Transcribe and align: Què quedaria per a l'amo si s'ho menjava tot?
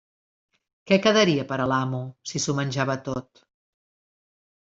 Què 0.91 0.95
quedaria 1.01 1.43
per 1.51 1.59
a 1.65 1.67
l'amo 1.73 1.99
si 2.31 2.41
s'ho 2.45 2.57
menjava 2.61 2.97
tot? 3.09 3.45